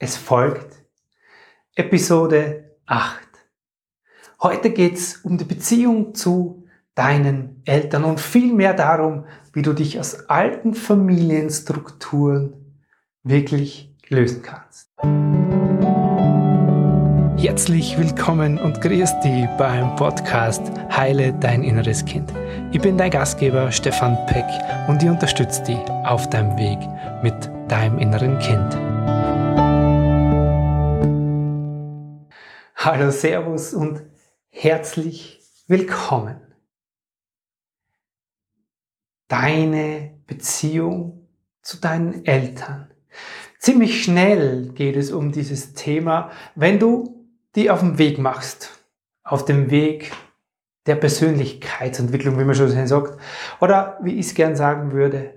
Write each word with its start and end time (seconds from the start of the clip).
Es 0.00 0.16
folgt 0.16 0.76
Episode 1.74 2.76
8. 2.86 3.18
Heute 4.40 4.70
geht's 4.70 5.16
um 5.24 5.36
die 5.36 5.44
Beziehung 5.44 6.14
zu 6.14 6.64
deinen 6.94 7.62
Eltern 7.64 8.04
und 8.04 8.20
vielmehr 8.20 8.74
darum, 8.74 9.24
wie 9.52 9.62
du 9.62 9.72
dich 9.72 9.98
aus 9.98 10.28
alten 10.28 10.74
Familienstrukturen 10.74 12.76
wirklich 13.24 13.92
lösen 14.08 14.42
kannst. 14.42 14.88
Herzlich 17.36 17.98
willkommen 17.98 18.58
und 18.58 18.80
grüß 18.80 19.18
dich 19.24 19.46
beim 19.58 19.96
Podcast 19.96 20.62
Heile 20.96 21.32
dein 21.32 21.64
inneres 21.64 22.04
Kind. 22.04 22.32
Ich 22.70 22.80
bin 22.80 22.96
dein 22.96 23.10
Gastgeber 23.10 23.72
Stefan 23.72 24.16
Peck 24.26 24.46
und 24.86 25.02
ich 25.02 25.08
unterstütze 25.08 25.64
dich 25.64 25.80
auf 26.04 26.30
deinem 26.30 26.56
Weg 26.56 26.78
mit 27.24 27.34
deinem 27.68 27.98
inneren 27.98 28.38
Kind. 28.38 28.87
Hallo, 32.80 33.10
Servus 33.10 33.74
und 33.74 34.04
herzlich 34.50 35.40
willkommen. 35.66 36.36
Deine 39.26 40.20
Beziehung 40.28 41.26
zu 41.60 41.78
deinen 41.78 42.24
Eltern. 42.24 42.88
Ziemlich 43.58 44.04
schnell 44.04 44.68
geht 44.74 44.94
es 44.94 45.10
um 45.10 45.32
dieses 45.32 45.74
Thema, 45.74 46.30
wenn 46.54 46.78
du 46.78 47.28
die 47.56 47.68
auf 47.68 47.80
dem 47.80 47.98
Weg 47.98 48.20
machst. 48.20 48.78
Auf 49.24 49.44
dem 49.44 49.72
Weg 49.72 50.12
der 50.86 50.94
Persönlichkeitsentwicklung, 50.94 52.38
wie 52.38 52.44
man 52.44 52.54
schon 52.54 52.86
sagt. 52.86 53.20
Oder 53.60 53.98
wie 54.02 54.20
ich 54.20 54.26
es 54.26 54.34
gern 54.36 54.54
sagen 54.54 54.92
würde, 54.92 55.34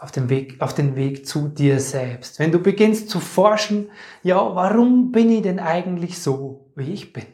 auf 0.00 0.10
dem 0.10 0.30
Weg, 0.30 0.60
auf 0.60 0.74
den 0.74 0.96
Weg 0.96 1.26
zu 1.26 1.48
dir 1.48 1.78
selbst. 1.78 2.38
Wenn 2.38 2.50
du 2.50 2.58
beginnst 2.58 3.10
zu 3.10 3.20
forschen, 3.20 3.90
ja, 4.22 4.36
warum 4.54 5.12
bin 5.12 5.30
ich 5.30 5.42
denn 5.42 5.60
eigentlich 5.60 6.18
so, 6.18 6.69
wie 6.80 6.92
ich 6.92 7.12
bin? 7.12 7.26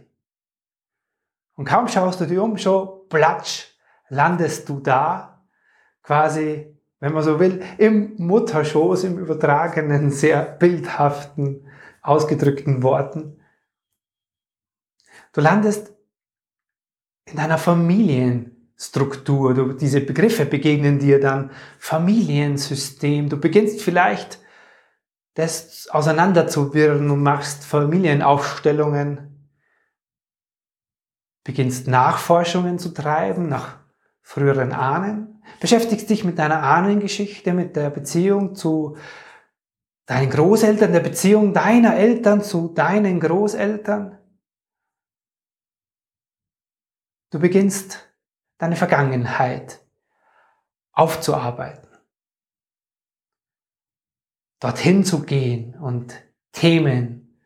Und 1.55 1.65
kaum 1.65 1.89
schaust 1.89 2.21
du 2.21 2.27
dir 2.27 2.43
um, 2.43 2.59
schon 2.59 3.09
platsch, 3.09 3.65
landest 4.11 4.69
du 4.69 4.81
da, 4.81 5.43
quasi, 6.03 6.77
wenn 7.01 7.15
man 7.15 7.23
so 7.23 7.41
will, 7.41 7.65
im 7.79 8.15
Mutterschoß, 8.19 9.05
im 9.05 9.19
übertragenen, 9.19 10.11
sehr 10.11 10.43
bildhaften, 10.45 11.67
ausgedrückten 12.03 12.83
Worten. 12.83 13.41
Du 15.33 15.41
landest 15.41 15.95
in 17.25 17.37
deiner 17.37 17.59
Familien, 17.59 18.57
Struktur. 18.79 19.55
Du, 19.55 19.73
diese 19.73 20.01
Begriffe 20.01 20.45
begegnen 20.45 20.99
dir 20.99 21.19
dann 21.19 21.51
Familiensystem. 21.79 23.29
Du 23.29 23.39
beginnst 23.39 23.81
vielleicht 23.81 24.39
das 25.35 25.89
auseinanderzuwirren 25.89 27.11
und 27.11 27.23
machst 27.23 27.65
Familienaufstellungen, 27.65 29.26
beginnst 31.47 31.87
Nachforschungen 31.87 32.81
zu 32.81 32.93
treiben 32.93 33.49
nach 33.49 33.79
früheren 34.21 34.73
Ahnen, 34.73 35.41
beschäftigst 35.61 36.11
dich 36.11 36.25
mit 36.25 36.41
deiner 36.41 36.61
Ahnengeschichte, 36.61 37.53
mit 37.53 37.77
der 37.77 37.89
Beziehung 37.91 38.57
zu 38.57 38.97
deinen 40.07 40.29
Großeltern, 40.29 40.93
der 40.93 41.01
Beziehung 41.01 41.55
deiner 41.55 41.95
Eltern 41.95 42.43
zu 42.43 42.75
deinen 42.75 43.21
Großeltern. 43.21 44.19
Du 47.31 47.39
beginnst 47.39 48.13
deine 48.59 48.75
Vergangenheit 48.75 49.87
aufzuarbeiten. 50.91 51.87
Dorthin 54.59 55.05
zu 55.05 55.23
gehen 55.23 55.79
und 55.79 56.21
Themen 56.51 57.41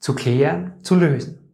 zu 0.00 0.16
klären, 0.16 0.82
zu 0.82 0.96
lösen. 0.96 1.45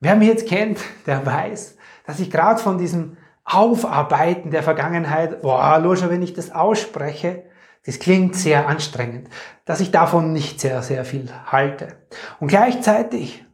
Wer 0.00 0.16
mich 0.16 0.28
jetzt 0.28 0.48
kennt, 0.48 0.80
der 1.06 1.24
weiß, 1.26 1.76
dass 2.06 2.20
ich 2.20 2.30
gerade 2.30 2.60
von 2.60 2.78
diesem 2.78 3.18
Aufarbeiten 3.44 4.50
der 4.50 4.62
Vergangenheit, 4.62 5.42
boah, 5.42 5.82
schon 5.96 6.08
wenn 6.08 6.22
ich 6.22 6.32
das 6.32 6.52
ausspreche, 6.52 7.44
das 7.84 7.98
klingt 7.98 8.34
sehr 8.34 8.66
anstrengend, 8.66 9.28
dass 9.66 9.80
ich 9.80 9.90
davon 9.90 10.32
nicht 10.32 10.58
sehr, 10.58 10.82
sehr 10.82 11.04
viel 11.04 11.28
halte. 11.46 11.96
Und 12.38 12.48
gleichzeitig 12.48 13.44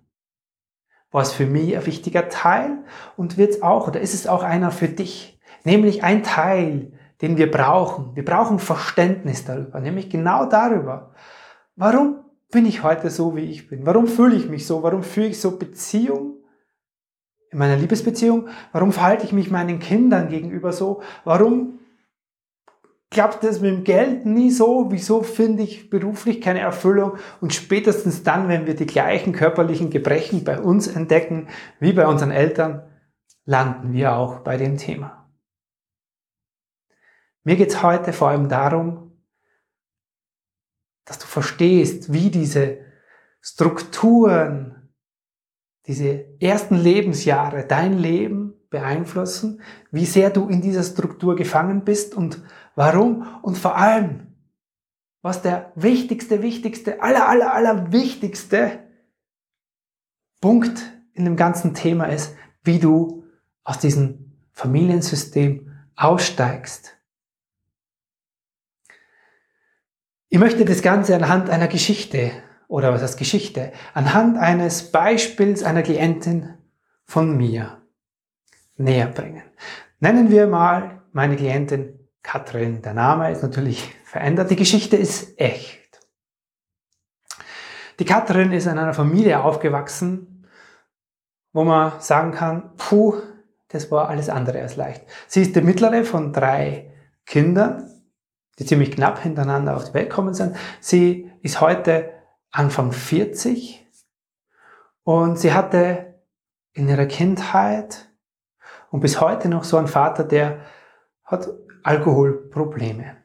war 1.11 1.23
es 1.23 1.33
für 1.33 1.47
mich 1.47 1.77
ein 1.77 1.87
wichtiger 1.87 2.29
Teil 2.29 2.85
und 3.17 3.39
wird 3.39 3.55
es 3.55 3.63
auch, 3.63 3.89
oder 3.89 4.01
ist 4.01 4.15
es 4.15 4.29
auch 4.29 4.45
einer 4.45 4.71
für 4.71 4.89
dich? 4.89 5.41
Nämlich 5.65 6.05
ein 6.05 6.23
Teil, 6.23 6.93
den 7.23 7.37
wir 7.37 7.51
brauchen. 7.51 8.15
Wir 8.15 8.25
brauchen 8.25 8.61
Verständnis 8.61 9.45
darüber, 9.45 9.81
nämlich 9.81 10.11
genau 10.11 10.47
darüber. 10.47 11.13
Warum 11.75 12.21
bin 12.53 12.67
ich 12.67 12.85
heute 12.85 13.11
so, 13.11 13.35
wie 13.35 13.51
ich 13.51 13.69
bin? 13.69 13.85
Warum 13.85 14.07
fühle 14.07 14.37
ich 14.37 14.49
mich 14.49 14.67
so? 14.67 14.83
Warum 14.83 15.03
fühle 15.03 15.29
ich 15.29 15.41
so 15.41 15.59
Beziehung? 15.59 16.36
In 17.51 17.59
meiner 17.59 17.77
Liebesbeziehung? 17.77 18.49
Warum 18.73 18.93
verhalte 18.93 19.25
ich 19.25 19.33
mich 19.33 19.51
meinen 19.51 19.79
Kindern 19.79 20.29
gegenüber 20.29 20.73
so? 20.73 21.03
Warum 21.25 21.79
klappt 23.11 23.45
es 23.45 23.61
mit 23.61 23.71
dem 23.71 23.85
Geld 23.85 24.27
nie 24.27 24.51
so, 24.51 24.91
wieso 24.91 25.23
finde 25.23 25.63
ich 25.63 25.91
beruflich 25.91 26.41
keine 26.41 26.61
Erfüllung 26.61 27.19
und 27.41 27.55
spätestens 27.55 28.23
dann, 28.23 28.49
wenn 28.49 28.67
wir 28.67 28.75
die 28.75 28.87
gleichen 28.87 29.33
körperlichen 29.33 29.91
Gebrechen 29.91 30.45
bei 30.45 30.61
uns 30.61 30.89
entdecken 30.89 31.49
wie 31.79 31.93
bei 31.93 32.07
unseren 32.07 32.31
Eltern, 32.31 32.83
landen 33.45 33.93
wir 33.93 34.17
auch 34.17 34.41
bei 34.41 34.57
dem 34.57 34.77
Thema. 34.77 35.31
Mir 37.45 37.57
geht 37.57 37.71
es 37.71 37.83
heute 37.83 38.13
vor 38.13 38.29
allem 38.29 38.49
darum, 38.49 39.13
dass 41.05 41.19
du 41.21 41.27
verstehst, 41.27 42.13
wie 42.13 42.31
diese 42.31 42.79
Strukturen, 43.41 44.76
diese 45.87 46.41
ersten 46.41 46.77
Lebensjahre 46.77 47.65
dein 47.67 47.99
Leben 47.99 48.55
beeinflussen, 48.71 49.61
wie 49.91 50.05
sehr 50.05 50.31
du 50.31 50.49
in 50.49 50.61
dieser 50.61 50.83
Struktur 50.83 51.37
gefangen 51.37 51.85
bist 51.85 52.15
und 52.15 52.43
warum 52.75 53.27
und 53.43 53.57
vor 53.57 53.77
allem, 53.77 54.35
was 55.23 55.43
der 55.43 55.73
wichtigste, 55.75 56.43
wichtigste, 56.43 57.03
aller, 57.03 57.29
aller, 57.29 57.55
aller 57.55 57.93
wichtigste 57.93 58.81
Punkt 60.41 60.93
in 61.13 61.25
dem 61.25 61.37
ganzen 61.37 61.75
Thema 61.75 62.07
ist, 62.07 62.35
wie 62.63 62.79
du 62.79 63.25
aus 63.65 63.79
diesem 63.79 64.33
Familiensystem 64.53 65.73
aussteigst. 65.97 66.97
Ich 70.29 70.39
möchte 70.39 70.65
das 70.65 70.83
Ganze 70.83 71.15
anhand 71.15 71.49
einer 71.49 71.69
Geschichte 71.69 72.33
oder 72.69 72.93
was 72.93 73.03
heißt 73.03 73.19
Geschichte, 73.19 73.73
anhand 73.95 74.39
eines 74.39 74.91
Beispiels 74.91 75.63
einer 75.63 75.83
Klientin 75.83 76.55
von 77.05 77.37
mir 77.37 77.83
näher 78.77 79.07
bringen. 79.07 79.43
Nennen 80.01 80.31
wir 80.31 80.47
mal 80.47 81.03
meine 81.13 81.37
Klientin 81.37 81.99
Katrin. 82.23 82.83
Der 82.83 82.93
Name 82.93 83.31
ist 83.31 83.43
natürlich 83.43 83.95
verändert. 84.05 84.51
Die 84.51 84.57
Geschichte 84.57 84.97
ist 84.97 85.39
echt. 85.39 86.01
Die 87.99 88.05
Katrin 88.05 88.53
ist 88.53 88.67
in 88.67 88.79
einer 88.79 88.95
Familie 88.95 89.43
aufgewachsen, 89.43 90.47
wo 91.53 91.65
man 91.65 92.01
sagen 92.01 92.33
kann, 92.33 92.77
puh, 92.77 93.15
das 93.69 93.91
war 93.91 94.09
alles 94.09 94.29
andere 94.29 94.61
als 94.61 94.77
leicht. 94.77 95.05
Sie 95.29 95.41
ist 95.41 95.57
die 95.57 95.63
mittlere 95.63 96.05
von 96.05 96.33
drei 96.33 96.93
Kindern, 97.25 97.91
die 98.59 98.67
ziemlich 98.67 98.91
knapp 98.91 99.21
hintereinander 99.23 99.77
auf 99.77 99.85
die 99.85 99.95
Welt 99.95 100.11
gekommen 100.11 100.35
sind. 100.35 100.57
Sie 100.81 101.31
ist 101.43 101.61
heute 101.61 102.13
Anfang 102.57 102.91
40 102.91 103.87
und 105.05 105.39
sie 105.39 105.53
hatte 105.53 106.23
in 106.73 106.89
ihrer 106.89 107.05
Kindheit 107.05 108.09
und 108.91 109.01
bis 109.01 109.21
heute 109.21 109.51
noch 109.51 109.63
so 109.65 109.77
einen 109.77 109.89
Vater, 109.89 110.25
der 110.25 110.63
hat 111.23 111.51
Alkoholprobleme. 111.83 113.19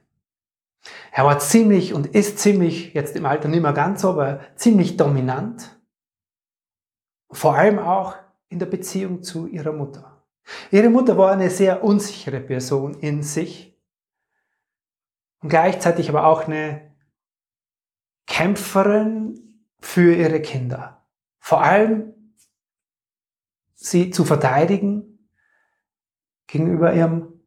Er 1.14 1.24
war 1.24 1.40
ziemlich 1.40 1.94
und 1.94 2.08
ist 2.08 2.40
ziemlich, 2.40 2.94
jetzt 2.94 3.16
im 3.16 3.26
Alter 3.26 3.48
nicht 3.48 3.62
mehr 3.62 3.72
ganz 3.72 4.02
so, 4.02 4.10
aber 4.10 4.42
ziemlich 4.56 4.98
dominant. 4.98 5.80
Vor 7.32 7.56
allem 7.56 7.80
auch 7.80 8.16
in 8.50 8.60
der 8.60 8.66
Beziehung 8.66 9.24
zu 9.24 9.48
ihrer 9.48 9.72
Mutter. 9.72 10.26
Ihre 10.72 10.90
Mutter 10.90 11.18
war 11.18 11.32
eine 11.32 11.50
sehr 11.50 11.86
unsichere 11.86 12.42
Person 12.42 12.96
in 12.96 13.24
sich 13.24 13.80
und 15.42 15.48
gleichzeitig 15.48 16.10
aber 16.10 16.26
auch 16.26 16.48
eine 16.48 16.91
Kämpferin 18.32 19.62
für 19.82 20.16
ihre 20.16 20.42
Kinder. 20.42 21.06
Vor 21.40 21.62
allem 21.62 22.14
sie 23.74 24.10
zu 24.10 24.24
verteidigen 24.24 25.28
gegenüber 26.48 26.94
ihrem 26.94 27.42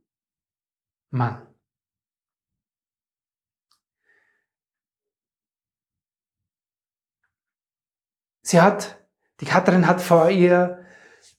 Mann. 1.09 1.47
Sie 8.43 8.61
hat, 8.61 9.03
die 9.41 9.47
Katrin 9.47 9.87
hat 9.87 10.03
vor 10.03 10.29
ihr 10.29 10.85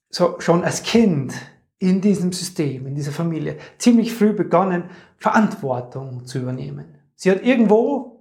so 0.10 0.40
schon 0.40 0.64
als 0.64 0.82
Kind 0.82 1.36
in 1.78 2.02
diesem 2.02 2.34
System, 2.34 2.88
in 2.88 2.96
dieser 2.96 3.12
Familie, 3.12 3.60
ziemlich 3.78 4.12
früh 4.12 4.34
begonnen, 4.34 4.90
Verantwortung 5.18 6.26
zu 6.26 6.40
übernehmen. 6.40 6.98
Sie 7.14 7.30
hat 7.30 7.44
irgendwo 7.44 8.15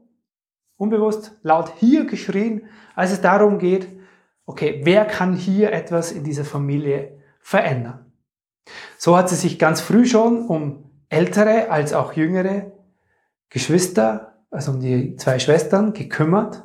unbewusst 0.85 1.33
laut 1.43 1.73
hier 1.79 2.07
geschrien, 2.07 2.69
als 2.95 3.11
es 3.11 3.21
darum 3.21 3.59
geht, 3.59 3.89
okay, 4.47 4.81
wer 4.85 5.05
kann 5.05 5.35
hier 5.35 5.73
etwas 5.73 6.13
in 6.13 6.25
dieser 6.25 6.45
Familie 6.45 7.19
verändern? 7.41 8.13
So 8.99 9.17
hat 9.17 9.29
sie 9.29 9.37
sich 9.37 9.59
ganz 9.59 9.81
früh 9.81 10.07
schon 10.07 10.47
um 10.47 10.91
ältere 11.09 11.71
als 11.71 11.93
auch 11.93 12.13
jüngere 12.13 12.73
Geschwister, 13.49 14.45
also 14.51 14.73
um 14.73 14.81
die 14.81 15.17
zwei 15.17 15.39
Schwestern 15.39 15.93
gekümmert, 15.93 16.65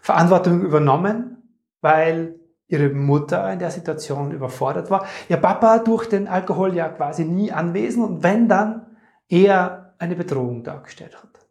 Verantwortung 0.00 0.62
übernommen, 0.62 1.58
weil 1.80 2.38
ihre 2.66 2.88
Mutter 2.88 3.52
in 3.52 3.58
der 3.58 3.70
Situation 3.70 4.32
überfordert 4.32 4.90
war. 4.90 5.06
Ihr 5.28 5.36
Papa 5.36 5.78
durch 5.78 6.08
den 6.08 6.28
Alkohol 6.28 6.74
ja 6.74 6.88
quasi 6.88 7.24
nie 7.24 7.52
anwesend 7.52 8.04
und 8.06 8.22
wenn 8.22 8.48
dann 8.48 8.96
eher 9.28 9.94
eine 9.98 10.16
Bedrohung 10.16 10.64
dargestellt 10.64 11.16
hat. 11.22 11.46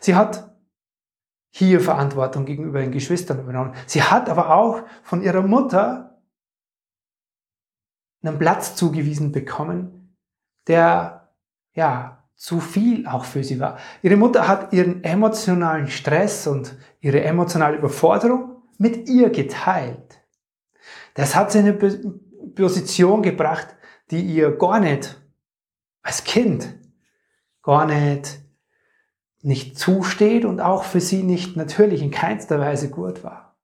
Sie 0.00 0.14
hat 0.14 0.51
hier 1.54 1.80
Verantwortung 1.80 2.46
gegenüber 2.46 2.80
den 2.80 2.90
Geschwistern 2.90 3.38
übernommen. 3.38 3.74
Sie 3.86 4.02
hat 4.02 4.28
aber 4.28 4.54
auch 4.54 4.82
von 5.02 5.22
ihrer 5.22 5.42
Mutter 5.42 6.18
einen 8.22 8.38
Platz 8.38 8.74
zugewiesen 8.74 9.32
bekommen, 9.32 10.16
der 10.66 11.28
ja 11.74 12.24
zu 12.34 12.58
viel 12.58 13.06
auch 13.06 13.24
für 13.24 13.44
sie 13.44 13.60
war. 13.60 13.78
Ihre 14.02 14.16
Mutter 14.16 14.48
hat 14.48 14.72
ihren 14.72 15.04
emotionalen 15.04 15.88
Stress 15.88 16.46
und 16.46 16.76
ihre 17.00 17.22
emotionale 17.22 17.76
Überforderung 17.76 18.62
mit 18.78 19.08
ihr 19.08 19.30
geteilt. 19.30 20.20
Das 21.14 21.36
hat 21.36 21.52
sie 21.52 21.58
in 21.58 21.66
eine 21.66 22.14
Position 22.54 23.22
gebracht, 23.22 23.76
die 24.10 24.22
ihr 24.22 24.56
gar 24.56 24.80
nicht 24.80 25.20
als 26.02 26.24
Kind 26.24 26.78
gar 27.62 27.86
nicht 27.86 28.41
nicht 29.42 29.78
zusteht 29.78 30.44
und 30.44 30.60
auch 30.60 30.84
für 30.84 31.00
sie 31.00 31.22
nicht 31.22 31.56
natürlich 31.56 32.00
in 32.00 32.10
keinster 32.10 32.60
Weise 32.60 32.90
gut 32.90 33.24
war. 33.24 33.56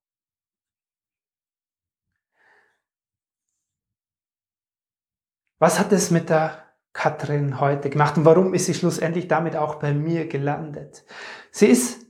Was 5.60 5.78
hat 5.78 5.92
es 5.92 6.10
mit 6.10 6.28
der 6.28 6.64
Katrin 6.92 7.60
heute 7.60 7.90
gemacht 7.90 8.16
und 8.16 8.24
warum 8.24 8.54
ist 8.54 8.66
sie 8.66 8.74
schlussendlich 8.74 9.28
damit 9.28 9.56
auch 9.56 9.76
bei 9.76 9.92
mir 9.92 10.26
gelandet? 10.28 11.04
Sie 11.50 11.66
ist 11.66 12.06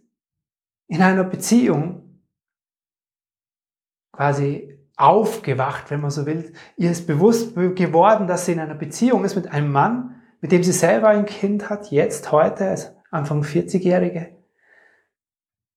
in 0.86 1.02
einer 1.02 1.24
Beziehung 1.24 2.24
quasi 4.12 4.78
aufgewacht, 4.96 5.90
wenn 5.90 6.00
man 6.00 6.10
so 6.10 6.26
will. 6.26 6.52
Ihr 6.76 6.90
ist 6.90 7.06
bewusst 7.06 7.54
geworden, 7.54 8.26
dass 8.26 8.46
sie 8.46 8.52
in 8.52 8.60
einer 8.60 8.74
Beziehung 8.74 9.24
ist 9.24 9.36
mit 9.36 9.48
einem 9.48 9.70
Mann, 9.70 10.22
mit 10.40 10.52
dem 10.52 10.62
sie 10.62 10.72
selber 10.72 11.08
ein 11.08 11.26
Kind 11.26 11.70
hat, 11.70 11.90
jetzt, 11.90 12.32
heute, 12.32 12.68
also 12.68 12.97
Anfang 13.10 13.42
40-Jährige, 13.42 14.36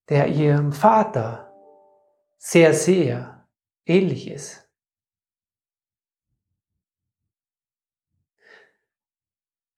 der 0.10 0.28
ihrem 0.28 0.74
Vater 0.74 1.54
sehr, 2.38 2.74
sehr 2.74 3.48
ähnlich 3.86 4.30
ist. 4.30 4.68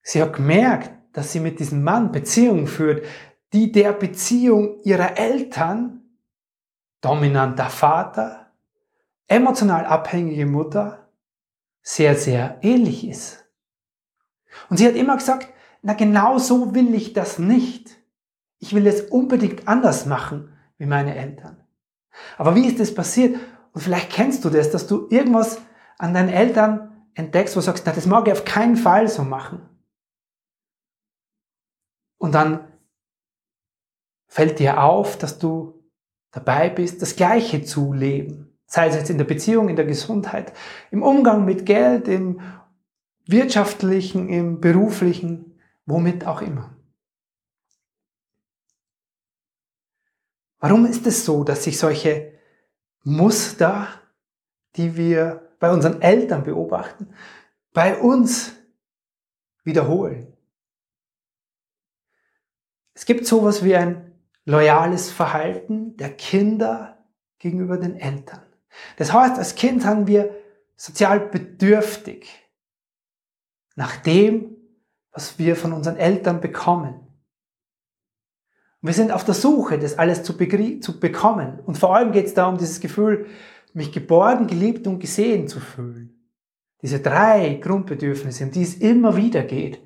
Sie 0.02 0.20
hat 0.20 0.34
gemerkt, 0.34 0.90
dass 1.12 1.32
sie 1.32 1.40
mit 1.40 1.60
diesem 1.60 1.82
Mann 1.82 2.12
Beziehungen 2.12 2.66
führt, 2.66 3.06
die 3.52 3.70
der 3.70 3.92
Beziehung 3.92 4.80
ihrer 4.82 5.16
Eltern, 5.16 6.02
dominanter 7.00 7.70
Vater, 7.70 8.52
emotional 9.28 9.86
abhängige 9.86 10.46
Mutter, 10.46 11.08
sehr, 11.82 12.16
sehr 12.16 12.58
ähnlich 12.62 13.06
ist. 13.06 13.46
Und 14.68 14.78
sie 14.78 14.86
hat 14.86 14.94
immer 14.94 15.16
gesagt, 15.16 15.53
na 15.84 15.92
genau 15.92 16.38
so 16.38 16.74
will 16.74 16.94
ich 16.94 17.12
das 17.12 17.38
nicht. 17.38 17.90
Ich 18.58 18.74
will 18.74 18.86
es 18.86 19.02
unbedingt 19.02 19.68
anders 19.68 20.06
machen 20.06 20.50
wie 20.78 20.86
meine 20.86 21.14
Eltern. 21.14 21.62
Aber 22.38 22.54
wie 22.54 22.66
ist 22.66 22.80
das 22.80 22.94
passiert? 22.94 23.38
Und 23.72 23.82
vielleicht 23.82 24.10
kennst 24.10 24.44
du 24.44 24.50
das, 24.50 24.70
dass 24.70 24.86
du 24.86 25.06
irgendwas 25.10 25.60
an 25.98 26.14
deinen 26.14 26.30
Eltern 26.30 27.06
entdeckst, 27.12 27.54
wo 27.54 27.60
du 27.60 27.66
sagst, 27.66 27.84
na, 27.84 27.92
das 27.92 28.06
mag 28.06 28.26
ich 28.26 28.32
auf 28.32 28.46
keinen 28.46 28.76
Fall 28.76 29.08
so 29.08 29.24
machen. 29.24 29.60
Und 32.16 32.34
dann 32.34 32.66
fällt 34.26 34.58
dir 34.60 34.82
auf, 34.82 35.18
dass 35.18 35.38
du 35.38 35.84
dabei 36.30 36.70
bist, 36.70 37.02
das 37.02 37.14
Gleiche 37.14 37.62
zu 37.62 37.92
leben. 37.92 38.58
Sei 38.64 38.88
es 38.88 38.94
jetzt 38.94 39.10
in 39.10 39.18
der 39.18 39.26
Beziehung, 39.26 39.68
in 39.68 39.76
der 39.76 39.84
Gesundheit, 39.84 40.54
im 40.90 41.02
Umgang 41.02 41.44
mit 41.44 41.66
Geld, 41.66 42.08
im 42.08 42.40
wirtschaftlichen, 43.26 44.30
im 44.30 44.60
beruflichen 44.60 45.53
womit 45.86 46.26
auch 46.26 46.42
immer. 46.42 46.74
Warum 50.58 50.86
ist 50.86 51.06
es 51.06 51.24
so, 51.24 51.44
dass 51.44 51.64
sich 51.64 51.78
solche 51.78 52.38
Muster, 53.02 53.88
die 54.76 54.96
wir 54.96 55.54
bei 55.58 55.70
unseren 55.70 56.00
Eltern 56.00 56.42
beobachten, 56.42 57.14
bei 57.72 57.98
uns 57.98 58.54
wiederholen? 59.62 60.34
Es 62.94 63.04
gibt 63.04 63.26
sowas 63.26 63.62
wie 63.64 63.76
ein 63.76 64.18
loyales 64.46 65.10
Verhalten 65.10 65.96
der 65.96 66.14
Kinder 66.16 67.04
gegenüber 67.38 67.76
den 67.76 67.96
Eltern. 67.96 68.42
Das 68.96 69.12
heißt, 69.12 69.36
als 69.36 69.54
Kind 69.54 69.84
haben 69.84 70.06
wir 70.06 70.34
sozial 70.76 71.20
bedürftig 71.20 72.30
nach 73.76 73.96
dem, 73.96 74.53
was 75.14 75.38
wir 75.38 75.54
von 75.54 75.72
unseren 75.72 75.96
Eltern 75.96 76.40
bekommen. 76.40 76.94
Und 78.82 78.88
wir 78.88 78.92
sind 78.92 79.12
auf 79.12 79.24
der 79.24 79.34
Suche, 79.34 79.78
das 79.78 79.96
alles 79.96 80.24
zu, 80.24 80.36
zu 80.80 81.00
bekommen. 81.00 81.60
Und 81.60 81.78
vor 81.78 81.94
allem 81.94 82.12
geht 82.12 82.26
es 82.26 82.34
darum, 82.34 82.58
dieses 82.58 82.80
Gefühl, 82.80 83.28
mich 83.72 83.92
geborgen, 83.92 84.48
geliebt 84.48 84.86
und 84.86 84.98
gesehen 84.98 85.48
zu 85.48 85.60
fühlen. 85.60 86.30
Diese 86.82 87.00
drei 87.00 87.54
Grundbedürfnisse, 87.54 88.44
um 88.44 88.50
die 88.50 88.62
es 88.62 88.74
immer 88.74 89.16
wieder 89.16 89.44
geht, 89.44 89.80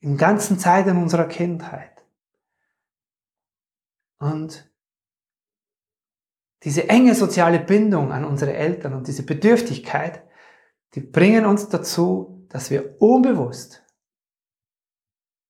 in 0.00 0.16
ganzen 0.16 0.58
Zeiten 0.58 0.96
unserer 0.98 1.26
Kindheit. 1.26 2.04
Und 4.18 4.68
diese 6.64 6.88
enge 6.88 7.14
soziale 7.14 7.60
Bindung 7.60 8.12
an 8.12 8.24
unsere 8.24 8.54
Eltern 8.54 8.94
und 8.94 9.06
diese 9.06 9.22
Bedürftigkeit, 9.22 10.22
die 10.94 11.00
bringen 11.00 11.46
uns 11.46 11.68
dazu, 11.68 12.44
dass 12.48 12.70
wir 12.70 13.00
unbewusst 13.00 13.84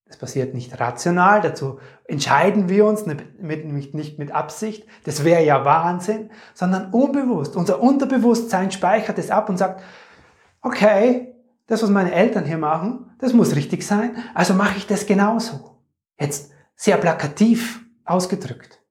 das 0.09 0.17
passiert 0.17 0.55
nicht 0.55 0.81
rational, 0.81 1.43
dazu 1.43 1.79
entscheiden 2.05 2.69
wir 2.69 2.87
uns 2.87 3.05
nicht 3.07 4.19
mit 4.19 4.33
Absicht, 4.33 4.87
das 5.05 5.23
wäre 5.23 5.45
ja 5.45 5.65
Wahnsinn, 5.65 6.31
sondern 6.55 6.93
unbewusst. 6.93 7.55
Unser 7.57 7.81
Unterbewusstsein 7.81 8.71
speichert 8.71 9.19
es 9.19 9.31
ab 9.31 9.51
und 9.51 9.59
sagt, 9.59 9.83
okay, 10.63 11.35
das, 11.67 11.83
was 11.83 11.91
meine 11.91 12.13
Eltern 12.13 12.47
hier 12.47 12.57
machen, 12.57 13.15
das 13.19 13.35
muss 13.35 13.55
richtig 13.55 13.87
sein, 13.87 14.17
also 14.35 14.55
mache 14.55 14.79
ich 14.79 14.87
das 14.87 15.05
genauso. 15.05 15.79
Jetzt 16.19 16.53
sehr 16.75 16.97
plakativ 16.97 17.85
ausgedrückt. 18.05 18.83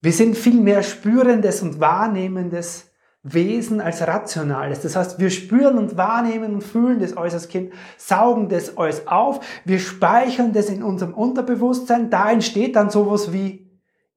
Wir 0.00 0.12
sind 0.12 0.36
viel 0.36 0.60
mehr 0.60 0.82
spürendes 0.82 1.62
und 1.62 1.78
wahrnehmendes 1.78 2.90
Wesen 3.32 3.80
als 3.80 4.06
rationales. 4.06 4.82
Das 4.82 4.94
heißt, 4.94 5.18
wir 5.18 5.30
spüren 5.30 5.78
und 5.78 5.96
wahrnehmen 5.96 6.54
und 6.54 6.62
fühlen 6.62 7.00
das 7.00 7.16
alles 7.16 7.34
als 7.34 7.48
Kind, 7.48 7.72
saugen 7.96 8.48
das 8.48 8.76
alles 8.76 9.06
auf, 9.08 9.44
wir 9.64 9.80
speichern 9.80 10.52
das 10.52 10.68
in 10.68 10.82
unserem 10.82 11.12
Unterbewusstsein, 11.12 12.08
da 12.08 12.30
entsteht 12.30 12.76
dann 12.76 12.90
sowas 12.90 13.32
wie 13.32 13.68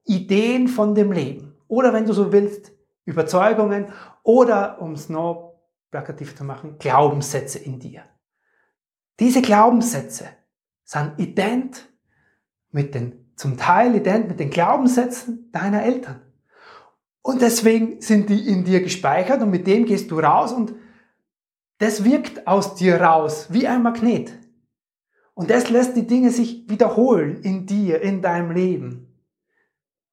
Ideen 0.04 0.68
von 0.68 0.94
dem 0.94 1.10
Leben. 1.10 1.54
Oder 1.66 1.92
wenn 1.92 2.06
du 2.06 2.12
so 2.12 2.32
willst, 2.32 2.72
Überzeugungen 3.04 3.86
oder, 4.22 4.80
um 4.80 4.92
es 4.92 5.08
noch 5.08 5.54
plakativ 5.90 6.36
zu 6.36 6.44
machen, 6.44 6.76
Glaubenssätze 6.78 7.58
in 7.58 7.80
dir. 7.80 8.02
Diese 9.18 9.42
Glaubenssätze 9.42 10.28
sind 10.84 11.18
ident 11.18 11.88
mit 12.70 12.94
den, 12.94 13.32
zum 13.36 13.56
Teil 13.56 13.96
ident 13.96 14.28
mit 14.28 14.38
den 14.38 14.50
Glaubenssätzen 14.50 15.50
deiner 15.52 15.82
Eltern. 15.82 16.20
Und 17.22 17.42
deswegen 17.42 18.00
sind 18.00 18.30
die 18.30 18.48
in 18.48 18.64
dir 18.64 18.82
gespeichert 18.82 19.42
und 19.42 19.50
mit 19.50 19.66
dem 19.66 19.84
gehst 19.84 20.10
du 20.10 20.18
raus 20.18 20.52
und 20.52 20.74
das 21.78 22.04
wirkt 22.04 22.46
aus 22.46 22.74
dir 22.74 23.00
raus 23.00 23.46
wie 23.50 23.66
ein 23.66 23.82
Magnet. 23.82 24.32
Und 25.34 25.50
das 25.50 25.70
lässt 25.70 25.96
die 25.96 26.06
Dinge 26.06 26.30
sich 26.30 26.68
wiederholen 26.68 27.42
in 27.42 27.66
dir, 27.66 28.02
in 28.02 28.20
deinem 28.20 28.50
Leben. 28.50 29.06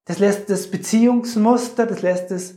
Das 0.06 0.20
lässt 0.20 0.50
das 0.50 0.72
Beziehungsmuster, 0.72 1.86
das 1.86 2.02
lässt 2.02 2.32
das 2.32 2.56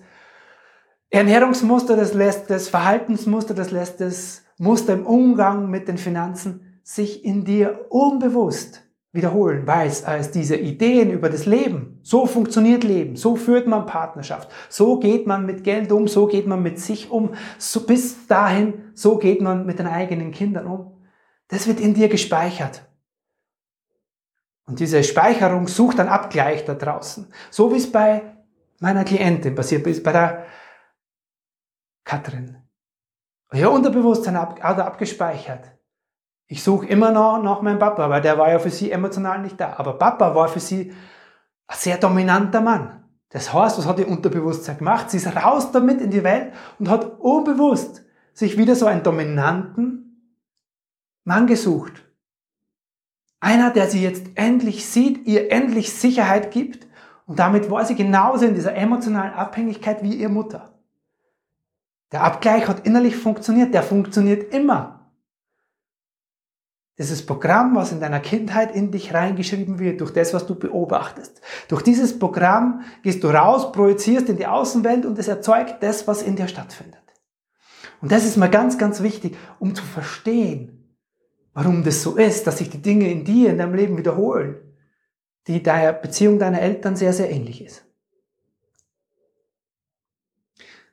Ernährungsmuster, 1.11 1.97
das 1.97 2.14
lässt 2.14 2.49
das 2.49 2.69
Verhaltensmuster, 2.69 3.54
das 3.54 3.73
lässt 3.73 4.00
das 4.00 4.42
Muster 4.59 4.92
im 4.92 5.07
Umgang 5.07 5.69
mit 5.69 5.88
den 5.88 5.99
Finanzen 5.99 6.80
sich 6.85 7.25
in 7.25 7.45
dir 7.45 7.87
unbewusst 7.88 8.83
wiederholen, 9.12 9.67
weiß 9.67 10.05
als 10.05 10.31
diese 10.31 10.57
Ideen 10.57 11.11
über 11.11 11.29
das 11.29 11.47
Leben. 11.47 11.99
So 12.02 12.26
funktioniert 12.26 12.85
Leben, 12.85 13.17
so 13.17 13.37
führt 13.37 13.67
man 13.67 13.87
Partnerschaft, 13.87 14.50
so 14.69 14.99
geht 14.99 15.26
man 15.26 15.47
mit 15.47 15.64
Geld 15.64 15.90
um, 15.90 16.07
so 16.07 16.26
geht 16.26 16.47
man 16.47 16.62
mit 16.62 16.79
sich 16.79 17.11
um, 17.11 17.35
so 17.59 17.87
bis 17.87 18.26
dahin, 18.26 18.93
so 18.95 19.19
geht 19.19 19.40
man 19.40 19.67
mit 19.67 19.79
den 19.79 19.87
eigenen 19.87 20.31
Kindern 20.31 20.67
um. 20.67 21.00
Das 21.49 21.67
wird 21.67 21.81
in 21.81 21.95
dir 21.95 22.09
gespeichert. 22.09 22.83
Und 24.67 24.79
diese 24.79 25.02
Speicherung 25.02 25.67
sucht 25.67 25.99
dann 25.99 26.07
Abgleich 26.07 26.64
da 26.64 26.75
draußen. 26.75 27.26
So 27.50 27.73
wie 27.73 27.79
es 27.79 27.90
bei 27.90 28.23
meiner 28.79 29.02
Klientin 29.02 29.57
passiert 29.57 29.85
ist, 29.88 30.05
bei 30.05 30.12
der 30.12 30.47
Katrin. 32.05 32.57
Ihr 33.52 33.69
Unterbewusstsein 33.69 34.38
hat 34.38 34.61
er 34.61 34.87
abgespeichert. 34.87 35.79
Ich 36.52 36.64
suche 36.64 36.87
immer 36.87 37.12
noch 37.12 37.40
nach 37.40 37.62
meinem 37.62 37.78
Papa, 37.78 38.11
weil 38.11 38.23
der 38.23 38.37
war 38.37 38.50
ja 38.50 38.59
für 38.59 38.71
sie 38.71 38.90
emotional 38.90 39.40
nicht 39.40 39.61
da. 39.61 39.75
Aber 39.76 39.92
Papa 39.92 40.35
war 40.35 40.49
für 40.49 40.59
sie 40.59 40.92
ein 41.69 41.76
sehr 41.76 41.97
dominanter 41.97 42.61
Mann. 42.61 43.04
Das 43.28 43.54
heißt, 43.54 43.78
was 43.78 43.87
hat 43.87 44.00
ihr 44.00 44.09
Unterbewusstsein 44.09 44.78
gemacht? 44.78 45.12
Sie 45.12 45.19
ist 45.19 45.28
raus 45.37 45.71
damit 45.71 46.00
in 46.00 46.11
die 46.11 46.25
Welt 46.25 46.52
und 46.80 46.88
hat 46.88 47.21
unbewusst 47.21 48.02
sich 48.35 48.59
wieder 48.59 48.75
so 48.75 48.87
einen 48.87 49.04
dominanten 49.04 50.35
Mann 51.23 51.47
gesucht. 51.47 52.02
Einer, 53.38 53.71
der 53.71 53.88
sie 53.88 54.02
jetzt 54.02 54.26
endlich 54.35 54.85
sieht, 54.87 55.28
ihr 55.28 55.52
endlich 55.52 55.92
Sicherheit 55.92 56.50
gibt 56.50 56.88
und 57.26 57.38
damit 57.38 57.71
war 57.71 57.85
sie 57.85 57.95
genauso 57.95 58.45
in 58.45 58.57
dieser 58.57 58.75
emotionalen 58.75 59.35
Abhängigkeit 59.35 60.02
wie 60.02 60.16
ihr 60.16 60.28
Mutter. 60.28 60.75
Der 62.11 62.25
Abgleich 62.25 62.66
hat 62.66 62.87
innerlich 62.87 63.14
funktioniert, 63.14 63.73
der 63.73 63.85
funktioniert 63.85 64.52
immer. 64.52 65.00
Dieses 67.00 67.25
Programm, 67.25 67.75
was 67.76 67.92
in 67.92 68.00
deiner 68.00 68.21
Kindheit 68.21 68.75
in 68.76 68.90
dich 68.90 69.14
reingeschrieben 69.14 69.78
wird, 69.78 70.02
durch 70.02 70.12
das, 70.12 70.35
was 70.35 70.47
du 70.47 70.54
beobachtest. 70.54 71.40
Durch 71.69 71.80
dieses 71.80 72.19
Programm 72.19 72.83
gehst 73.02 73.25
du 73.25 73.28
raus, 73.28 73.73
projizierst 73.73 74.28
in 74.28 74.37
die 74.37 74.47
Außenwelt 74.47 75.07
und 75.07 75.19
es 75.19 75.26
erzeugt 75.26 75.83
das, 75.83 76.07
was 76.07 76.21
in 76.21 76.37
dir 76.37 76.47
stattfindet. 76.47 77.00
Und 78.02 78.12
das 78.12 78.26
ist 78.26 78.37
mal 78.37 78.50
ganz, 78.50 78.76
ganz 78.76 79.02
wichtig, 79.02 79.35
um 79.59 79.75
zu 79.75 79.83
verstehen, 79.83 80.95
warum 81.54 81.85
das 81.85 82.02
so 82.02 82.16
ist, 82.16 82.47
dass 82.47 82.59
sich 82.59 82.69
die 82.69 82.83
Dinge 82.83 83.11
in 83.11 83.25
dir, 83.25 83.49
in 83.49 83.57
deinem 83.57 83.75
Leben 83.75 83.97
wiederholen, 83.97 84.57
die 85.47 85.62
der 85.62 85.95
Beziehung 85.95 86.38
deiner 86.38 86.61
Eltern 86.61 86.97
sehr, 86.97 87.14
sehr 87.14 87.30
ähnlich 87.30 87.64
ist. 87.64 87.83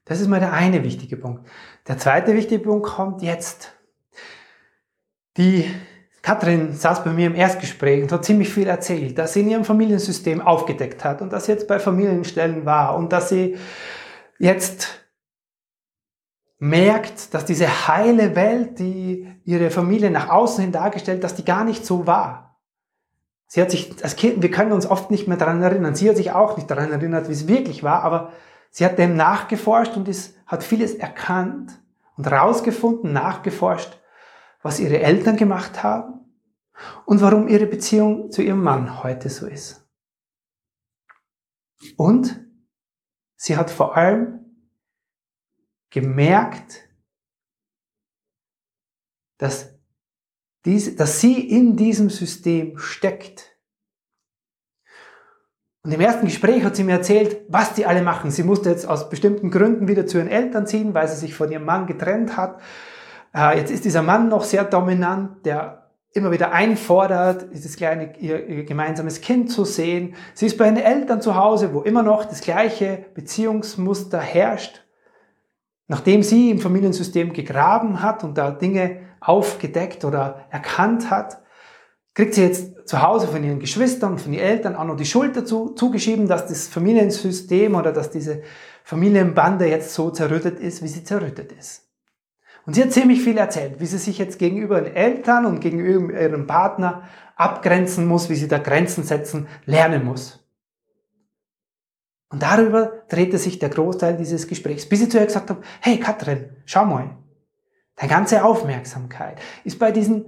Das 0.05 0.21
ist 0.21 0.29
mal 0.29 0.39
der 0.39 0.53
eine 0.53 0.85
wichtige 0.85 1.17
Punkt. 1.17 1.45
Der 1.85 1.97
zweite 1.97 2.33
wichtige 2.33 2.63
Punkt 2.63 2.87
kommt 2.87 3.21
jetzt. 3.21 3.73
Die 5.35 5.69
Katrin 6.21 6.73
saß 6.73 7.03
bei 7.03 7.11
mir 7.11 7.27
im 7.27 7.35
Erstgespräch 7.35 8.03
und 8.03 8.11
hat 8.11 8.25
ziemlich 8.25 8.49
viel 8.49 8.67
erzählt, 8.67 9.17
dass 9.17 9.33
sie 9.33 9.41
in 9.41 9.49
ihrem 9.49 9.65
Familiensystem 9.65 10.41
aufgedeckt 10.41 11.03
hat 11.03 11.21
und 11.21 11.31
dass 11.31 11.45
sie 11.45 11.53
jetzt 11.53 11.67
bei 11.67 11.79
Familienstellen 11.79 12.65
war 12.65 12.97
und 12.97 13.13
dass 13.13 13.29
sie 13.29 13.57
jetzt 14.39 15.07
merkt, 16.59 17.33
dass 17.33 17.45
diese 17.45 17.87
heile 17.87 18.35
Welt, 18.35 18.79
die 18.79 19.31
ihre 19.45 19.69
Familie 19.69 20.09
nach 20.09 20.29
außen 20.29 20.63
hin 20.63 20.71
dargestellt, 20.71 21.23
dass 21.23 21.35
die 21.35 21.45
gar 21.45 21.63
nicht 21.63 21.85
so 21.85 22.07
war. 22.07 22.57
Sie 23.47 23.61
hat 23.61 23.71
sich 23.71 24.03
als 24.03 24.15
Kind, 24.15 24.41
wir 24.41 24.51
können 24.51 24.73
uns 24.73 24.85
oft 24.85 25.09
nicht 25.09 25.27
mehr 25.27 25.37
daran 25.37 25.61
erinnern. 25.61 25.95
Sie 25.95 26.09
hat 26.09 26.17
sich 26.17 26.33
auch 26.33 26.57
nicht 26.57 26.69
daran 26.69 26.91
erinnert, 26.91 27.29
wie 27.29 27.33
es 27.33 27.47
wirklich 27.47 27.83
war, 27.83 28.03
aber 28.03 28.33
sie 28.71 28.83
hat 28.83 28.97
dem 28.97 29.15
nachgeforscht 29.15 29.95
und 29.95 30.07
ist, 30.09 30.35
hat 30.45 30.63
vieles 30.63 30.95
erkannt 30.95 31.79
und 32.17 32.29
rausgefunden, 32.29 33.13
nachgeforscht, 33.13 33.97
was 34.67 34.81
ihre 34.81 34.99
Eltern 34.99 35.37
gemacht 35.37 35.81
haben 35.81 36.25
und 37.05 37.21
warum 37.21 37.47
ihre 37.47 37.67
Beziehung 37.67 38.31
zu 38.31 38.41
ihrem 38.41 38.61
Mann 38.61 39.01
heute 39.01 39.29
so 39.29 39.47
ist. 39.47 39.89
Und 41.95 42.45
sie 43.37 43.55
hat 43.55 43.71
vor 43.71 43.95
allem 43.95 44.61
gemerkt, 45.89 46.89
dass, 49.37 49.79
diese, 50.65 50.97
dass 50.97 51.21
sie 51.21 51.47
in 51.47 51.77
diesem 51.77 52.09
System 52.09 52.77
steckt. 52.77 53.57
Und 55.81 55.93
im 55.93 56.01
ersten 56.01 56.25
Gespräch 56.25 56.65
hat 56.65 56.75
sie 56.75 56.83
mir 56.83 56.91
erzählt, 56.97 57.45
was 57.47 57.73
die 57.73 57.85
alle 57.85 58.01
machen. 58.01 58.31
Sie 58.31 58.43
musste 58.43 58.69
jetzt 58.69 58.85
aus 58.85 59.09
bestimmten 59.09 59.49
Gründen 59.49 59.87
wieder 59.87 60.05
zu 60.05 60.17
ihren 60.17 60.27
Eltern 60.27 60.67
ziehen, 60.67 60.93
weil 60.93 61.07
sie 61.07 61.15
sich 61.15 61.35
von 61.35 61.49
ihrem 61.49 61.63
Mann 61.63 61.87
getrennt 61.87 62.35
hat. 62.35 62.59
Äh, 63.37 63.59
jetzt 63.59 63.71
ist 63.71 63.85
dieser 63.85 64.01
Mann 64.01 64.29
noch 64.29 64.43
sehr 64.43 64.63
dominant, 64.63 65.45
der 65.45 65.91
immer 66.13 66.31
wieder 66.31 66.51
einfordert, 66.51 67.47
dieses 67.53 67.75
kleine, 67.75 68.17
ihr, 68.17 68.47
ihr, 68.47 68.63
gemeinsames 68.63 69.21
Kind 69.21 69.51
zu 69.51 69.65
sehen. 69.65 70.15
Sie 70.33 70.47
ist 70.47 70.57
bei 70.57 70.65
ihren 70.65 70.77
Eltern 70.77 71.21
zu 71.21 71.35
Hause, 71.35 71.73
wo 71.73 71.81
immer 71.81 72.01
noch 72.01 72.25
das 72.25 72.41
gleiche 72.41 73.05
Beziehungsmuster 73.13 74.19
herrscht. 74.19 74.83
Nachdem 75.87 76.23
sie 76.23 76.49
im 76.49 76.59
Familiensystem 76.59 77.31
gegraben 77.31 78.01
hat 78.01 78.23
und 78.23 78.37
da 78.37 78.49
Dinge 78.49 79.01
aufgedeckt 79.19 80.03
oder 80.03 80.45
erkannt 80.49 81.11
hat, 81.11 81.41
kriegt 82.15 82.33
sie 82.33 82.41
jetzt 82.41 82.87
zu 82.87 83.03
Hause 83.03 83.27
von 83.27 83.43
ihren 83.43 83.59
Geschwistern, 83.59 84.17
von 84.17 84.33
ihren 84.33 84.43
Eltern 84.43 84.75
auch 84.75 84.85
noch 84.85 84.95
die 84.95 85.05
Schuld 85.05 85.37
dazu 85.37 85.69
zugeschrieben, 85.75 86.27
dass 86.27 86.47
das 86.47 86.67
Familiensystem 86.67 87.75
oder 87.75 87.93
dass 87.93 88.09
diese 88.09 88.41
Familienbande 88.83 89.67
jetzt 89.67 89.93
so 89.93 90.09
zerrüttet 90.09 90.59
ist, 90.59 90.81
wie 90.81 90.87
sie 90.87 91.03
zerrüttet 91.03 91.51
ist. 91.51 91.86
Und 92.67 92.73
sie 92.73 92.83
hat 92.83 92.91
ziemlich 92.91 93.21
viel 93.21 93.37
erzählt, 93.37 93.79
wie 93.79 93.85
sie 93.85 93.97
sich 93.97 94.17
jetzt 94.17 94.39
gegenüber 94.39 94.81
den 94.81 94.93
Eltern 94.93 95.45
und 95.45 95.61
gegenüber 95.61 96.19
ihrem 96.19 96.47
Partner 96.47 97.03
abgrenzen 97.37 98.05
muss, 98.05 98.29
wie 98.29 98.35
sie 98.35 98.49
da 98.49 98.57
Grenzen 98.57 99.05
setzen 99.05 99.47
lernen 99.65 100.03
muss. 100.03 100.45
Und 102.29 102.43
darüber 102.43 103.05
drehte 103.07 103.37
sich 103.37 103.57
der 103.57 103.69
Großteil 103.69 104.17
dieses 104.17 104.49
Gesprächs, 104.49 104.87
bis 104.87 105.01
ich 105.01 105.09
zu 105.09 105.17
ihr 105.17 105.25
gesagt 105.25 105.49
habe, 105.49 105.61
hey 105.79 105.97
Katrin, 105.97 106.49
schau 106.65 106.85
mal, 106.85 107.15
deine 107.95 108.09
ganze 108.11 108.43
Aufmerksamkeit 108.43 109.39
ist 109.63 109.79
bei 109.79 109.93
diesen 109.93 110.25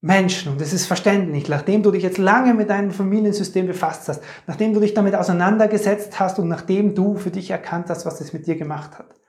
Menschen, 0.00 0.50
und 0.50 0.62
das 0.62 0.72
ist 0.72 0.86
verständlich, 0.86 1.50
nachdem 1.50 1.82
du 1.82 1.90
dich 1.90 2.02
jetzt 2.02 2.16
lange 2.16 2.54
mit 2.54 2.70
deinem 2.70 2.92
Familiensystem 2.92 3.66
befasst 3.66 4.08
hast, 4.08 4.22
nachdem 4.46 4.72
du 4.72 4.80
dich 4.80 4.94
damit 4.94 5.14
auseinandergesetzt 5.14 6.18
hast 6.18 6.38
und 6.38 6.48
nachdem 6.48 6.94
du 6.94 7.16
für 7.16 7.30
dich 7.30 7.50
erkannt 7.50 7.90
hast, 7.90 8.06
was 8.06 8.18
das 8.18 8.32
mit 8.32 8.46
dir 8.46 8.56
gemacht 8.56 8.98
hat. 8.98 9.21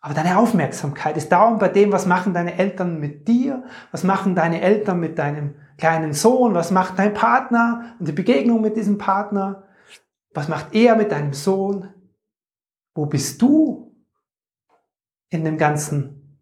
Aber 0.00 0.14
deine 0.14 0.38
Aufmerksamkeit 0.38 1.16
ist 1.18 1.30
dauernd 1.30 1.58
bei 1.60 1.68
dem, 1.68 1.92
was 1.92 2.06
machen 2.06 2.32
deine 2.32 2.56
Eltern 2.56 2.98
mit 2.98 3.28
dir, 3.28 3.64
was 3.90 4.02
machen 4.02 4.34
deine 4.34 4.62
Eltern 4.62 4.98
mit 4.98 5.18
deinem 5.18 5.56
kleinen 5.76 6.14
Sohn, 6.14 6.54
was 6.54 6.70
macht 6.70 6.98
dein 6.98 7.12
Partner 7.12 7.96
und 7.98 8.08
die 8.08 8.12
Begegnung 8.12 8.62
mit 8.62 8.76
diesem 8.76 8.96
Partner, 8.96 9.68
was 10.32 10.48
macht 10.48 10.74
er 10.74 10.96
mit 10.96 11.12
deinem 11.12 11.34
Sohn? 11.34 11.92
Wo 12.94 13.06
bist 13.06 13.42
du 13.42 13.94
in 15.28 15.44
dem 15.44 15.58
ganzen 15.58 16.40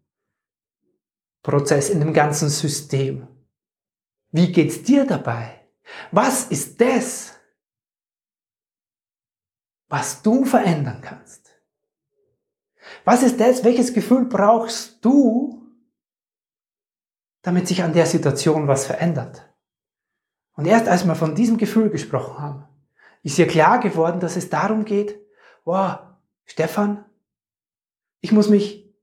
Prozess, 1.43 1.89
in 1.89 1.99
dem 1.99 2.13
ganzen 2.13 2.49
System? 2.49 3.27
Wie 4.31 4.51
geht's 4.51 4.83
dir 4.83 5.05
dabei? 5.05 5.67
Was 6.11 6.45
ist 6.45 6.79
das, 6.79 7.39
was 9.89 10.21
du 10.21 10.45
verändern 10.45 11.01
kannst? 11.01 11.48
Was 13.05 13.23
ist 13.23 13.39
das, 13.39 13.63
welches 13.63 13.93
Gefühl 13.93 14.25
brauchst 14.25 15.03
du, 15.03 15.63
damit 17.41 17.67
sich 17.67 17.83
an 17.83 17.93
der 17.93 18.05
Situation 18.05 18.67
was 18.67 18.85
verändert? 18.85 19.49
Und 20.53 20.65
erst 20.65 20.87
als 20.87 21.05
wir 21.05 21.15
von 21.15 21.35
diesem 21.35 21.57
Gefühl 21.57 21.89
gesprochen 21.89 22.37
haben, 22.37 22.63
ist 23.23 23.39
ihr 23.39 23.47
klar 23.47 23.79
geworden, 23.79 24.19
dass 24.19 24.35
es 24.35 24.49
darum 24.49 24.85
geht, 24.85 25.19
wow, 25.63 25.99
Stefan, 26.45 27.05
ich 28.21 28.31
muss 28.31 28.49
mich, 28.49 28.93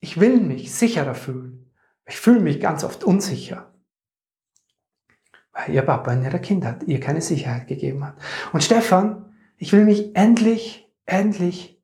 ich 0.00 0.20
will 0.20 0.40
mich 0.40 0.74
sicherer 0.74 1.14
fühlen. 1.14 1.72
Ich 2.06 2.16
fühle 2.16 2.40
mich 2.40 2.60
ganz 2.60 2.84
oft 2.84 3.04
unsicher. 3.04 3.72
Weil 5.52 5.74
ihr 5.74 5.82
Papa 5.82 6.12
in 6.12 6.22
ihrer 6.22 6.38
Kindheit 6.38 6.82
ihr 6.84 7.00
keine 7.00 7.22
Sicherheit 7.22 7.66
gegeben 7.66 8.04
hat. 8.04 8.16
Und 8.52 8.62
Stefan, 8.62 9.34
ich 9.56 9.72
will 9.72 9.84
mich 9.84 10.14
endlich, 10.14 10.92
endlich 11.06 11.75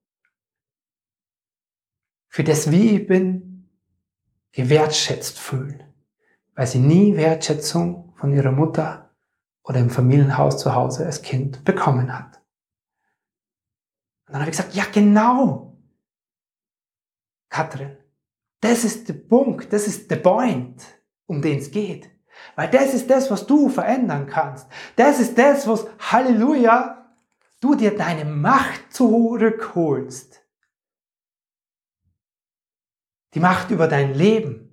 für 2.32 2.44
das, 2.44 2.70
wie 2.70 2.96
ich 2.96 3.06
bin, 3.06 3.68
gewertschätzt 4.52 5.38
fühlen. 5.38 5.84
Weil 6.54 6.66
sie 6.66 6.78
nie 6.78 7.14
Wertschätzung 7.14 8.14
von 8.16 8.32
ihrer 8.32 8.52
Mutter 8.52 9.10
oder 9.62 9.80
im 9.80 9.90
Familienhaus 9.90 10.56
zu 10.56 10.74
Hause 10.74 11.04
als 11.04 11.20
Kind 11.20 11.62
bekommen 11.62 12.18
hat. 12.18 12.40
Und 14.26 14.32
dann 14.32 14.40
habe 14.40 14.50
ich 14.50 14.56
gesagt, 14.56 14.74
ja 14.74 14.84
genau, 14.90 15.76
Katrin, 17.50 17.98
das 18.62 18.84
ist 18.84 19.10
der 19.10 19.14
Punkt, 19.14 19.70
das 19.70 19.86
ist 19.86 20.10
der 20.10 20.16
Point, 20.16 20.82
um 21.26 21.42
den 21.42 21.58
es 21.58 21.70
geht. 21.70 22.08
Weil 22.56 22.70
das 22.70 22.94
ist 22.94 23.10
das, 23.10 23.30
was 23.30 23.46
du 23.46 23.68
verändern 23.68 24.26
kannst. 24.26 24.68
Das 24.96 25.20
ist 25.20 25.36
das, 25.36 25.68
was, 25.68 25.86
Halleluja, 25.98 27.12
du 27.60 27.74
dir 27.74 27.94
deine 27.94 28.24
Macht 28.24 28.90
zurückholst. 28.90 30.41
Die 33.34 33.40
Macht 33.40 33.70
über 33.70 33.88
dein 33.88 34.14
Leben 34.14 34.68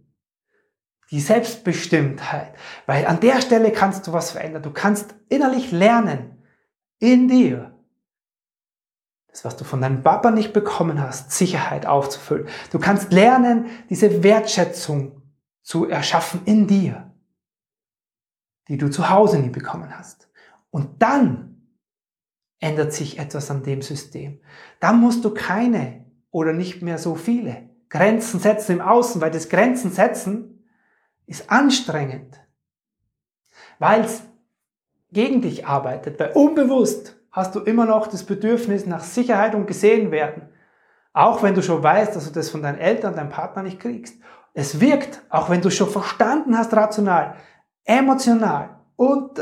die 1.12 1.20
Selbstbestimmtheit. 1.20 2.54
Weil 2.86 3.06
an 3.06 3.20
der 3.20 3.42
Stelle 3.42 3.72
kannst 3.72 4.08
du 4.08 4.14
was 4.14 4.32
verändern. 4.32 4.64
Du 4.64 4.72
kannst 4.72 5.16
innerlich 5.30 5.72
lernen, 5.72 6.44
in 7.00 7.28
dir, 7.28 7.76
das, 9.28 9.46
was 9.46 9.56
du 9.56 9.64
von 9.64 9.82
deinem 9.82 10.04
Papa 10.04 10.32
nicht 10.32 10.54
bekommen 10.54 11.02
hast, 11.02 11.32
Sicherheit 11.32 11.86
aufzufüllen. 11.86 12.48
Du 12.72 12.80
kannst 12.80 13.14
lernen, 13.14 13.68
diese 13.90 14.24
Wertschätzung 14.24 15.22
zu 15.62 15.88
erschaffen 15.88 16.42
in 16.46 16.68
dir. 16.68 17.06
die 18.68 18.78
du 18.78 18.90
zu 18.90 19.10
Hause 19.10 19.40
nie 19.40 19.50
bekommen 19.50 19.98
hast. 19.98 20.30
Und 20.70 21.02
dann 21.02 21.74
ändert 22.60 22.94
sich 22.94 23.18
etwas 23.18 23.50
an 23.50 23.64
dem 23.64 23.82
System. 23.82 24.42
Dann 24.80 25.00
musst 25.00 25.26
du 25.26 25.34
keine 25.34 26.06
oder 26.30 26.54
nicht 26.54 26.84
mehr 26.84 27.00
so 27.00 27.16
viele 27.16 27.69
Grenzen 27.90 28.40
setzen 28.40 28.74
im 28.74 28.82
Außen, 28.82 29.20
weil 29.22 29.32
das 29.32 29.50
Grenzen 29.50 29.92
setzen 29.92 30.68
ist 31.26 31.52
anstrengend, 31.52 32.40
weil 33.78 34.02
es 34.02 34.24
gegen 35.12 35.42
dich 35.42 35.68
arbeitet, 35.68 36.20
weil 36.20 36.32
unbewusst 36.32 37.16
hast 37.32 37.56
du 37.56 37.60
immer 37.60 37.86
noch 37.86 38.08
das 38.08 38.24
Bedürfnis 38.24 38.86
nach 38.86 39.04
Sicherheit 39.04 39.54
und 39.54 39.68
gesehen 39.68 40.12
werden, 40.12 40.50
auch 41.14 41.44
wenn 41.44 41.54
du 41.54 41.62
schon 41.62 41.84
weißt, 41.84 42.16
dass 42.16 42.26
du 42.26 42.32
das 42.32 42.50
von 42.50 42.64
deinen 42.64 42.80
Eltern, 42.80 43.16
deinem 43.16 43.30
Partner 43.30 43.64
nicht 43.64 43.80
kriegst. 43.80 44.16
Es 44.54 44.80
wirkt, 44.80 45.22
auch 45.30 45.50
wenn 45.50 45.62
du 45.62 45.70
schon 45.70 45.90
verstanden 45.90 46.58
hast, 46.58 46.74
rational, 46.74 47.36
emotional 47.86 48.80
und 48.96 49.40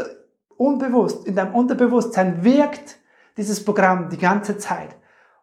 unbewusst, 0.57 1.25
in 1.25 1.35
deinem 1.35 1.55
Unterbewusstsein 1.55 2.43
wirkt 2.43 2.97
dieses 3.37 3.63
Programm 3.63 4.09
die 4.09 4.17
ganze 4.17 4.57
Zeit. 4.57 4.95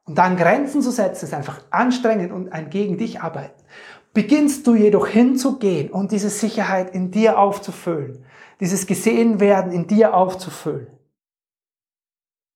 Und 0.05 0.19
dann 0.19 0.37
Grenzen 0.37 0.83
zu 0.83 0.91
setzen, 0.91 1.25
ist 1.27 1.35
einfach 1.35 1.63
anstrengend 1.71 2.33
und 2.33 2.53
ein 2.53 2.71
gegen 2.71 2.99
dich 2.99 3.21
arbeiten. 3.21 3.63
Beginnst 4.13 4.67
du 4.67 4.75
jedoch 4.75 5.07
hinzugehen 5.07 5.91
und 5.91 6.13
diese 6.13 6.31
Sicherheit 6.31 6.95
in 6.95 7.11
dir 7.11 7.39
aufzufüllen, 7.39 8.25
dieses 8.61 8.87
gesehen 8.87 9.41
werden 9.41 9.73
in 9.73 9.87
dir 9.87 10.15
aufzufüllen, 10.15 10.89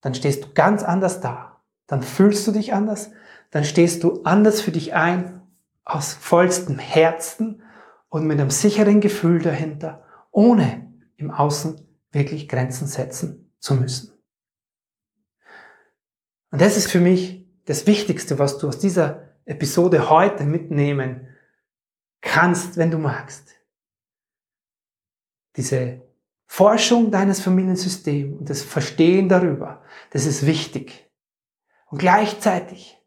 dann 0.01 0.15
stehst 0.15 0.45
du 0.45 0.47
ganz 0.53 0.83
anders 0.83 1.19
da. 1.19 1.61
Dann 1.87 2.03
fühlst 2.03 2.47
du 2.47 2.51
dich 2.51 2.73
anders, 2.73 3.11
dann 3.51 3.65
stehst 3.65 4.03
du 4.03 4.21
anders 4.23 4.61
für 4.61 4.71
dich 4.71 4.93
ein, 4.93 5.41
aus 5.83 6.13
vollstem 6.13 6.77
Herzen 6.77 7.63
und 8.09 8.25
mit 8.25 8.39
einem 8.39 8.51
sicheren 8.51 9.01
Gefühl 9.01 9.41
dahinter, 9.41 10.03
ohne 10.31 10.93
im 11.17 11.31
Außen 11.31 11.81
wirklich 12.11 12.47
Grenzen 12.47 12.87
setzen 12.87 13.51
zu 13.59 13.75
müssen. 13.75 14.18
Und 16.51 16.61
das 16.61 16.77
ist 16.77 16.91
für 16.91 16.99
mich 16.99 17.45
das 17.65 17.85
Wichtigste, 17.85 18.39
was 18.39 18.57
du 18.57 18.67
aus 18.67 18.79
dieser 18.79 19.29
Episode 19.45 20.09
heute 20.09 20.43
mitnehmen 20.43 21.27
kannst, 22.21 22.77
wenn 22.77 22.91
du 22.91 22.97
magst. 22.97 23.55
Diese 25.55 26.01
Forschung 26.45 27.11
deines 27.11 27.41
Familiensystems 27.41 28.39
und 28.39 28.49
das 28.49 28.63
Verstehen 28.63 29.29
darüber, 29.29 29.83
das 30.11 30.25
ist 30.25 30.45
wichtig. 30.45 31.09
Und 31.87 31.99
gleichzeitig 31.99 32.97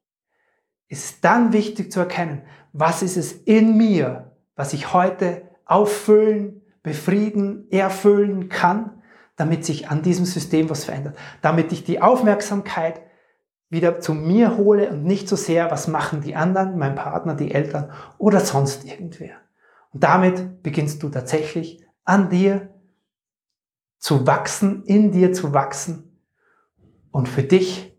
ist 0.89 1.25
dann 1.25 1.53
wichtig 1.53 1.91
zu 1.91 2.01
erkennen, 2.01 2.43
was 2.73 3.03
ist 3.03 3.17
es 3.17 3.33
in 3.33 3.77
mir, 3.77 4.37
was 4.55 4.73
ich 4.73 4.93
heute 4.93 5.49
auffüllen, 5.65 6.63
befrieden, 6.83 7.71
erfüllen 7.71 8.49
kann, 8.49 9.03
damit 9.37 9.65
sich 9.65 9.89
an 9.89 10.03
diesem 10.03 10.25
System 10.27 10.69
was 10.71 10.85
verändert, 10.85 11.17
damit 11.41 11.73
ich 11.73 11.85
die 11.85 12.01
Aufmerksamkeit 12.01 13.01
wieder 13.73 14.00
zu 14.00 14.12
mir 14.12 14.59
hole 14.59 14.91
und 14.91 15.05
nicht 15.05 15.31
so 15.31 15.35
sehr, 15.35 15.71
was 15.71 15.88
machen 15.88 16.21
die 16.21 16.37
anderen, 16.37 16.76
mein 16.76 16.95
Partner, 16.95 17.35
die 17.35 17.55
Eltern 17.55 17.91
oder 18.19 18.41
sonst 18.41 18.85
irgendwer. 18.85 19.37
Und 19.93 20.05
damit 20.05 20.62
beginnst 20.62 21.02
du 21.02 21.09
tatsächlich 21.09 21.83
an 22.05 22.29
dir 22.29 22.69
zu 23.99 24.26
wachsen, 24.26 24.85
in 24.85 25.11
dir 25.11 25.33
zu 25.33 25.55
wachsen 25.55 26.21
und 27.12 27.31
für 27.31 27.45
dich 27.45 27.99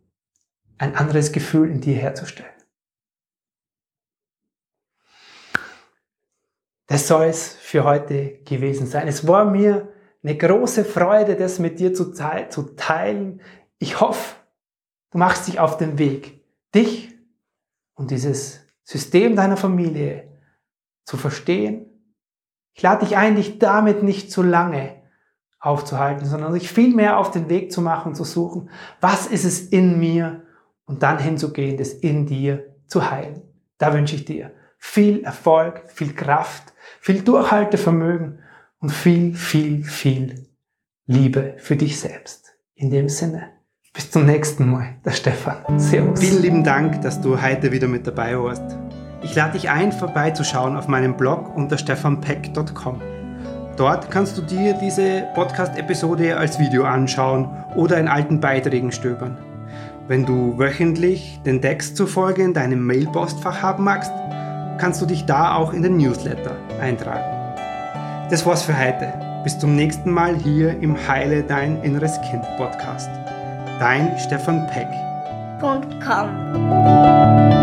ein 0.78 0.96
anderes 0.96 1.32
Gefühl 1.32 1.72
in 1.72 1.82
dir 1.82 1.96
herzustellen. 1.96 2.52
Das 6.86 7.08
soll 7.08 7.26
es 7.26 7.54
für 7.54 7.84
heute 7.84 8.44
gewesen 8.44 8.86
sein. 8.86 9.08
Es 9.08 9.28
war 9.28 9.46
mir 9.46 9.92
eine 10.22 10.38
große 10.38 10.86
Freude, 10.86 11.36
das 11.36 11.58
mit 11.58 11.80
dir 11.80 11.96
zu, 11.96 12.14
teilen. 12.76 13.42
Ich 13.80 14.00
hoffe, 14.00 14.36
Du 15.14 15.20
machst 15.20 15.48
dich 15.48 15.60
auf 15.60 15.78
den 15.78 16.00
Weg, 16.00 16.44
dich 16.74 17.14
und 17.94 18.10
dieses 18.10 18.66
System 18.84 19.36
deiner 19.36 19.58
Familie 19.58 20.28
zu 21.06 21.18
verstehen. 21.18 21.86
Ich 22.74 22.82
lade 22.82 23.06
dich 23.06 23.16
ein, 23.16 23.36
dich 23.36 23.60
damit 23.60 24.02
nicht 24.02 24.32
zu 24.32 24.42
lange 24.42 25.04
aufzuhalten, 25.60 26.26
sondern 26.26 26.54
dich 26.54 26.68
viel 26.68 26.96
mehr 26.96 27.20
auf 27.20 27.30
den 27.30 27.48
Weg 27.48 27.72
zu 27.72 27.80
machen, 27.82 28.16
zu 28.16 28.24
suchen, 28.24 28.72
was 29.02 29.28
ist 29.28 29.46
es 29.46 29.62
in 29.62 30.00
mir 30.00 30.48
und 30.86 31.04
dann 31.04 31.20
hinzugehen, 31.20 31.78
das 31.78 31.94
in 31.94 32.26
dir 32.26 32.76
zu 32.88 33.12
heilen. 33.12 33.44
Da 33.78 33.94
wünsche 33.94 34.16
ich 34.16 34.26
dir 34.26 34.52
viel 34.80 35.24
Erfolg, 35.24 35.84
viel 35.92 36.16
Kraft, 36.16 36.74
viel 37.00 37.22
Durchhaltevermögen 37.22 38.40
und 38.80 38.90
viel, 38.90 39.36
viel, 39.36 39.84
viel 39.84 40.50
Liebe 41.06 41.54
für 41.60 41.76
dich 41.76 42.00
selbst. 42.00 42.58
In 42.74 42.90
dem 42.90 43.10
Sinne. 43.10 43.63
Bis 43.94 44.10
zum 44.10 44.26
nächsten 44.26 44.72
Mal, 44.72 44.88
der 45.06 45.12
Stefan. 45.12 45.58
Servus. 45.78 46.20
Vielen 46.20 46.42
lieben 46.42 46.64
Dank, 46.64 47.04
dass 47.04 47.22
du 47.22 47.40
heute 47.40 47.72
wieder 47.72 47.88
mit 47.88 48.08
dabei 48.08 48.36
warst. 48.40 48.64
Ich 49.22 49.36
lade 49.36 49.54
dich 49.54 49.70
ein, 49.70 49.92
vorbeizuschauen 49.92 50.76
auf 50.76 50.88
meinem 50.88 51.16
Blog 51.16 51.56
unter 51.56 51.78
stefanpeck.com. 51.78 53.00
Dort 53.78 54.10
kannst 54.10 54.36
du 54.36 54.42
dir 54.42 54.74
diese 54.74 55.26
Podcast-Episode 55.36 56.36
als 56.36 56.58
Video 56.58 56.86
anschauen 56.86 57.48
oder 57.76 58.00
in 58.00 58.08
alten 58.08 58.40
Beiträgen 58.40 58.92
stöbern. 58.92 59.38
Wenn 60.08 60.26
du 60.26 60.58
wöchentlich 60.58 61.40
den 61.46 61.62
Text 61.62 61.96
zur 61.96 62.08
Folge 62.08 62.42
in 62.42 62.56
deinem 62.56 62.84
Mailpostfach 62.84 63.62
haben 63.62 63.84
magst, 63.84 64.12
kannst 64.80 65.04
du 65.04 65.06
dich 65.06 65.26
da 65.26 65.54
auch 65.54 65.72
in 65.72 65.84
den 65.84 65.98
Newsletter 65.98 66.56
eintragen. 66.82 67.24
Das 68.32 68.44
war's 68.44 68.64
für 68.64 68.76
heute. 68.76 69.14
Bis 69.44 69.60
zum 69.60 69.76
nächsten 69.76 70.10
Mal 70.10 70.36
hier 70.36 70.80
im 70.80 70.98
Heile 71.08 71.44
Dein 71.44 71.84
Inneres 71.84 72.20
Kind 72.22 72.44
Podcast. 72.58 73.23
Dein 73.80 74.18
Stefan 74.18 74.68
Peck. 74.68 74.88
.com. 76.02 77.63